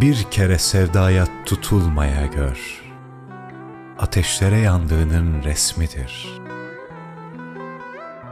Bir 0.00 0.22
kere 0.30 0.58
sevdaya 0.58 1.26
tutulmaya 1.44 2.26
gör. 2.26 2.82
Ateşlere 3.98 4.58
yandığının 4.58 5.42
resmidir. 5.42 6.40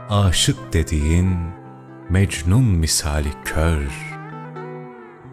Aşık 0.09 0.73
dediğin 0.73 1.37
Mecnun 2.09 2.63
misali 2.63 3.29
kör. 3.45 3.91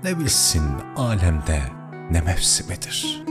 Ne 0.05 0.19
bilsin 0.19 0.65
alemde 0.97 1.63
ne 2.11 2.21
mevsimidir. 2.21 3.23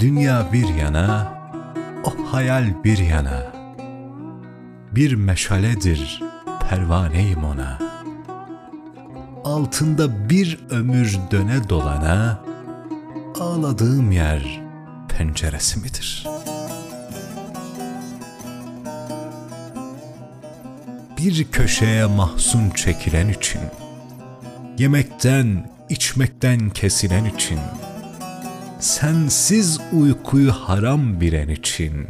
Dünya 0.00 0.52
bir 0.52 0.68
yana, 0.68 1.34
o 2.04 2.32
hayal 2.32 2.84
bir 2.84 2.98
yana. 2.98 3.52
Bir 4.92 5.14
meşaledir 5.14 6.22
pervaneyim 6.70 7.44
ona. 7.44 7.87
Altında 9.48 10.30
bir 10.30 10.58
ömür 10.70 11.18
döne 11.30 11.68
dolana, 11.68 12.38
ağladığım 13.40 14.12
yer 14.12 14.60
penceresi 15.08 15.78
midir? 15.78 16.26
Bir 21.18 21.44
köşeye 21.44 22.06
mahzun 22.06 22.70
çekilen 22.70 23.28
için, 23.28 23.60
yemekten, 24.78 25.70
içmekten 25.88 26.70
kesilen 26.70 27.24
için, 27.24 27.58
sensiz 28.80 29.80
uykuyu 29.92 30.52
haram 30.52 31.20
bilen 31.20 31.48
için, 31.48 32.08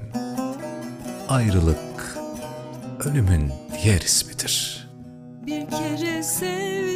ayrılık 1.28 2.18
ölümün 3.04 3.52
diğer 3.82 4.00
ismidir. 4.00 4.88
Bir 5.46 5.70
kere 5.70 6.22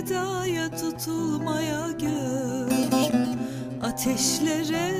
sevdaya 0.06 0.70
tutulmaya 0.70 1.90
gör 2.00 2.72
Ateşlere 3.82 4.90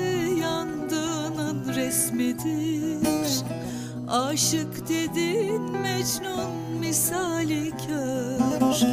yandığının 0.41 1.75
resmidir. 1.75 3.43
Aşık 4.09 4.89
dedin 4.89 5.63
Mecnun 5.63 6.79
misali 6.81 7.71
kör. 7.71 8.87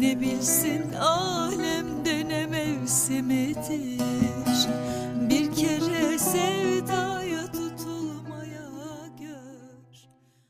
Ne 0.00 0.20
bilsin 0.20 0.92
alemde 0.92 2.28
ne 2.28 2.46
mevsimidir 2.46 4.02